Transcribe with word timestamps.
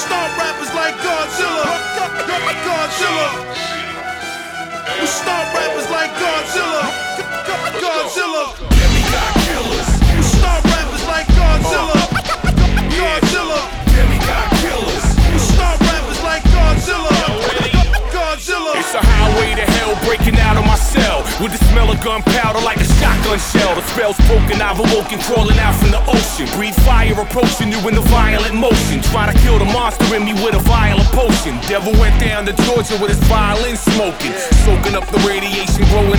stomp 0.00 0.32
rappers 0.38 0.72
like 0.74 0.96
Godzilla. 1.04 1.66
Godzilla. 2.64 3.28
We 5.00 5.06
stomp 5.06 5.54
rappers 5.54 5.90
like 5.90 6.12
Godzilla. 6.16 7.09
With 21.40 21.56
the 21.56 21.64
smell 21.72 21.88
of 21.90 21.96
gunpowder 22.04 22.60
like 22.60 22.76
a 22.76 22.88
shotgun 23.00 23.38
shell. 23.38 23.74
The 23.74 23.80
spell's 23.96 24.20
broken, 24.28 24.60
I've 24.60 24.76
awoken, 24.76 25.18
crawling 25.24 25.56
out 25.56 25.72
from 25.80 25.90
the 25.90 26.02
ocean. 26.04 26.44
Breathe 26.52 26.76
fire 26.84 27.16
approaching 27.16 27.72
you 27.72 27.80
in 27.88 27.96
a 27.96 28.04
violent 28.12 28.54
motion. 28.54 29.00
Try 29.08 29.32
to 29.32 29.36
kill 29.40 29.58
the 29.58 29.64
monster 29.64 30.04
in 30.14 30.24
me 30.24 30.34
with 30.34 30.52
a 30.52 30.60
violent 30.68 31.08
potion. 31.16 31.56
Devil 31.64 31.92
went 31.96 32.20
down 32.20 32.44
to 32.44 32.52
Georgia 32.68 32.92
with 33.00 33.16
his 33.16 33.22
violin 33.24 33.76
smoking. 33.76 34.32
Soaking 34.68 34.94
up 34.94 35.06
the 35.08 35.16
radiation, 35.24 35.88
growing 35.88 36.09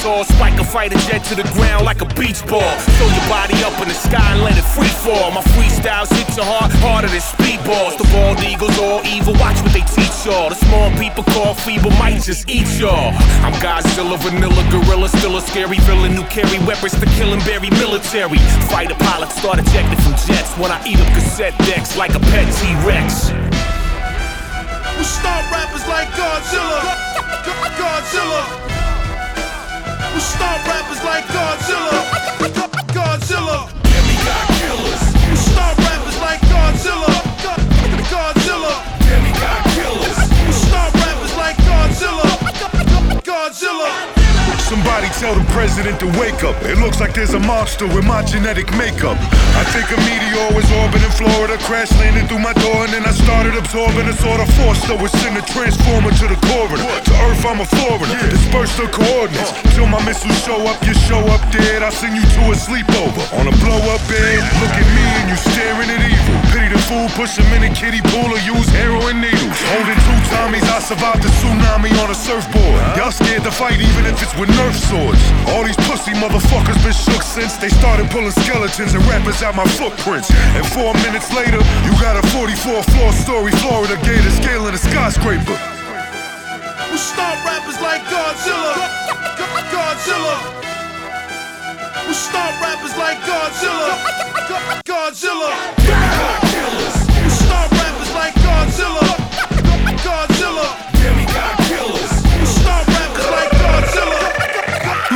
80 0.00 0.02
tall 0.02 0.24
Spike 0.24 0.58
a 0.60 0.64
fighter 0.64 0.98
jet 1.08 1.24
to 1.24 1.34
the 1.34 1.44
ground 1.54 1.84
like 1.84 2.00
a 2.00 2.06
beach 2.14 2.44
ball. 2.46 2.74
Throw 2.96 3.08
your 3.08 3.28
body 3.28 3.54
up 3.64 3.80
in 3.80 3.88
the 3.88 3.94
sky 3.94 4.32
and 4.32 4.42
let 4.42 4.56
it 4.56 4.64
free 4.64 4.88
fall. 4.88 5.30
My 5.30 5.42
freestyles 5.54 6.08
hit 6.10 6.36
your 6.36 6.46
heart 6.46 6.72
harder 6.80 7.08
than 7.08 7.20
speedballs. 7.20 7.96
The 7.98 8.04
bald 8.12 8.40
eagles 8.42 8.78
all 8.78 9.04
evil, 9.04 9.34
watch 9.34 9.60
what 9.62 9.72
they 9.72 9.84
teach 9.84 10.24
y'all. 10.24 10.48
The 10.48 10.56
small 10.56 10.90
people 10.96 11.24
call 11.24 11.54
feeble 11.54 11.90
might 12.00 12.22
just 12.22 12.48
eat 12.48 12.68
y'all. 12.78 13.12
I'm 13.44 13.54
Godzilla, 13.60 14.18
vanilla, 14.18 14.62
gorilla, 14.70 15.08
still 15.08 15.36
a 15.36 15.40
scary 15.40 15.78
villain 15.88 16.12
Who 16.12 16.24
carry 16.24 16.58
weapons 16.64 16.98
to 17.00 17.06
kill 17.16 17.32
and 17.32 17.42
bury 17.44 17.70
military. 17.70 18.38
Fighter 18.70 18.96
pilots 18.96 19.36
start 19.36 19.58
ejecting 19.58 20.00
from 20.00 20.14
jets 20.26 20.52
When 20.56 20.70
I 20.70 20.80
eat 20.86 21.00
up 21.00 21.08
cassette 21.12 21.56
decks 21.68 21.96
like 21.96 22.14
a 22.14 22.20
pet 22.20 22.46
T-Rex. 22.60 23.32
We 24.98 25.04
stop 25.04 25.44
rappers 25.50 25.86
like. 25.88 26.08
Godzilla. 26.12 27.79
Somebody 44.70 45.10
tell 45.18 45.34
the 45.34 45.42
president 45.50 45.98
to 45.98 46.06
wake 46.14 46.46
up. 46.46 46.54
It 46.62 46.78
looks 46.78 47.02
like 47.02 47.10
there's 47.10 47.34
a 47.34 47.42
monster 47.42 47.90
with 47.90 48.06
my 48.06 48.22
genetic 48.22 48.70
makeup. 48.78 49.18
I 49.58 49.66
think 49.74 49.90
a 49.90 49.98
meteor 49.98 50.46
was 50.54 50.62
orbiting 50.78 51.10
Florida, 51.10 51.58
crash 51.66 51.90
landed 51.98 52.30
through 52.30 52.38
my 52.38 52.54
door, 52.54 52.86
and 52.86 52.94
then 52.94 53.02
I 53.02 53.10
started 53.10 53.58
absorbing 53.58 54.06
a 54.06 54.14
sort 54.14 54.38
of 54.38 54.46
force 54.54 54.78
that 54.86 54.94
would 54.94 55.10
send 55.18 55.34
a 55.34 55.42
transformer 55.50 56.14
to 56.22 56.26
the 56.30 56.38
corridor. 56.46 56.86
To 56.86 57.14
Earth, 57.26 57.42
I'm 57.50 57.58
a 57.58 57.66
foreigner. 57.66 58.14
Disperse 58.30 58.70
the 58.78 58.86
coordinates 58.94 59.50
till 59.74 59.90
my 59.90 59.98
missiles 60.06 60.38
show 60.46 60.62
up. 60.70 60.78
You 60.86 60.94
show 61.02 61.18
up 61.34 61.42
dead, 61.50 61.82
I'll 61.82 61.90
send 61.90 62.14
you 62.14 62.22
to 62.22 62.42
a 62.54 62.54
sleepover 62.54 63.26
on 63.42 63.50
a 63.50 63.54
blow 63.58 63.82
up 63.90 63.98
bed. 64.06 64.38
Look 64.62 64.70
at 64.70 64.86
me 64.86 65.06
and 65.18 65.34
you 65.34 65.38
staring 65.50 65.90
at 65.90 65.98
evil. 65.98 66.09
Fool, 66.90 67.06
push 67.14 67.38
him 67.38 67.46
in 67.54 67.62
a 67.62 67.70
kiddie 67.70 68.02
pool 68.10 68.34
or 68.34 68.42
use 68.42 68.66
heroin 68.74 69.22
needles. 69.22 69.54
Holding 69.70 69.94
two 69.94 70.18
Tommies, 70.34 70.66
I 70.66 70.82
survived 70.82 71.22
the 71.22 71.30
tsunami 71.38 71.94
on 72.02 72.10
a 72.10 72.18
surfboard. 72.18 72.82
Y'all 72.98 73.14
scared 73.14 73.46
to 73.46 73.52
fight 73.54 73.78
even 73.78 74.10
if 74.10 74.18
it's 74.18 74.34
with 74.34 74.50
Nerf 74.58 74.74
swords. 74.90 75.22
All 75.54 75.62
these 75.62 75.78
pussy 75.86 76.18
motherfuckers 76.18 76.74
been 76.82 76.90
shook 76.90 77.22
since 77.22 77.54
they 77.62 77.70
started 77.70 78.10
pulling 78.10 78.34
skeletons 78.42 78.98
and 78.98 79.06
rappers 79.06 79.38
out 79.38 79.54
my 79.54 79.62
footprints. 79.78 80.34
And 80.58 80.66
four 80.66 80.90
minutes 81.06 81.30
later, 81.30 81.62
you 81.86 81.94
got 82.02 82.18
a 82.18 82.26
44 82.34 82.82
floor 82.82 83.12
story 83.14 83.54
Florida 83.62 83.94
gator 84.02 84.34
scaling 84.42 84.74
a 84.74 84.82
skyscraper. 84.82 85.54
We 86.90 86.98
stop 86.98 87.38
rappers 87.46 87.78
like 87.78 88.02
Godzilla. 88.10 88.74
Godzilla. 89.70 90.36
We 92.02 92.14
stop 92.18 92.50
rappers 92.58 92.98
like 92.98 93.22
Godzilla. 93.22 93.94
Godzilla. 94.82 96.39
Godzilla. 98.80 99.12
Godzilla. 100.00 100.68
demigod 100.96 101.56
killers 101.68 102.12
We 102.40 102.46
stop 102.48 102.86
rappers 102.88 103.28
like 103.28 103.52
Godzilla. 103.60 104.20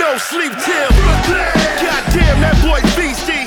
No 0.00 0.16
sleep 0.16 0.52
till 0.64 0.88
Goddamn, 1.84 2.40
that 2.40 2.56
boy's 2.64 2.88
beastie. 2.96 3.44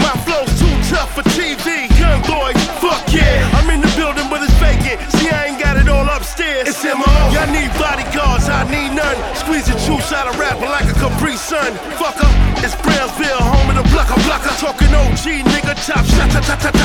My 0.00 0.16
flow's 0.24 0.48
too 0.56 0.72
tough 0.88 1.12
for 1.12 1.24
TV. 1.36 1.92
Young 2.00 2.24
boy, 2.24 2.56
fuck 2.80 3.04
yeah. 3.12 3.44
I'm 3.60 3.68
in 3.68 3.80
the 3.84 3.92
building, 3.96 4.28
but 4.32 4.40
it's 4.40 4.56
vacant. 4.56 4.96
See, 5.12 5.28
I 5.28 5.52
ain't 5.52 5.60
got 5.60 5.76
it 5.76 5.88
all 5.88 6.08
upstairs. 6.08 6.68
It's 6.68 6.84
MO. 6.84 7.04
Y'all 7.32 7.48
need 7.52 7.68
bodyguards, 7.76 8.48
I 8.48 8.64
need 8.72 8.96
none. 8.96 9.16
Squeeze 9.36 9.68
the 9.68 9.76
juice 9.84 10.12
out 10.12 10.28
of 10.28 10.38
rapping 10.40 10.72
like 10.72 10.88
a 10.88 10.96
Capri 10.96 11.36
Sun. 11.36 11.72
Fucker, 12.00 12.32
it's 12.64 12.76
Brownsville, 12.80 13.44
home 13.44 13.68
of 13.68 13.76
the 13.76 13.86
blocker 13.92 14.16
blocker. 14.24 14.56
Talking 14.56 14.92
OG, 14.94 15.44
nigga, 15.52 15.76
top 15.84 16.04
shot, 16.08 16.32
ta 16.32 16.40
ta 16.40 16.56
ta 16.56 16.70
ta 16.72 16.83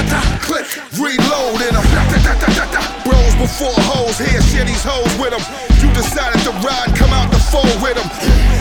Before 3.50 3.74
hoes, 3.90 4.22
here, 4.22 4.40
share 4.54 4.64
these 4.64 4.86
hoes 4.86 5.10
with 5.18 5.34
them. 5.34 5.42
You 5.82 5.90
decided 5.98 6.38
to 6.46 6.54
ride, 6.62 6.94
come 6.94 7.10
out 7.10 7.34
the 7.34 7.42
fold 7.50 7.66
with 7.82 7.98
them. 7.98 8.06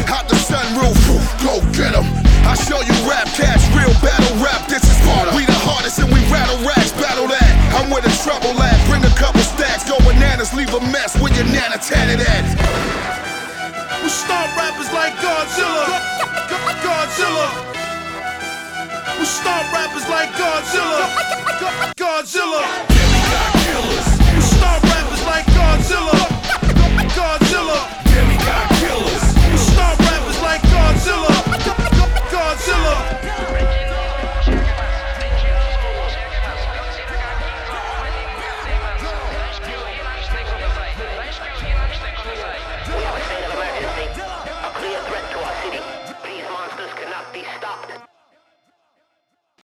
Out 0.09 0.27
the 0.33 0.35
sunroof, 0.35 0.97
go 1.45 1.61
get 1.77 1.93
them. 1.93 2.09
I 2.49 2.57
show 2.57 2.81
you 2.81 2.97
rap 3.05 3.29
cats, 3.37 3.69
real 3.77 3.93
battle 4.01 4.33
rap. 4.41 4.65
This 4.67 4.81
is 4.83 4.97
Sparta. 5.05 5.37
We 5.37 5.45
the 5.45 5.61
hardest 5.61 6.01
and 6.01 6.09
we 6.09 6.25
rattle 6.33 6.57
racks, 6.65 6.91
battle 6.97 7.29
that. 7.29 7.53
I'm 7.77 7.93
where 7.93 8.01
the 8.01 8.11
trouble 8.25 8.57
at. 8.65 8.81
Bring 8.89 9.05
a 9.05 9.13
couple 9.13 9.45
stacks, 9.45 9.85
go 9.85 10.01
bananas, 10.09 10.57
leave 10.57 10.73
a 10.73 10.81
mess 10.89 11.15
with 11.21 11.37
your 11.37 11.47
nana 11.53 11.77
tatted 11.77 12.25
at. 12.25 12.45
We 14.01 14.09
stop 14.09 14.49
rappers 14.57 14.89
like 14.97 15.13
Godzilla. 15.21 15.85
Godzilla. 16.81 17.47
We 19.21 19.27
stop 19.29 19.69
rappers 19.69 20.09
like 20.09 20.33
Godzilla. 20.33 21.98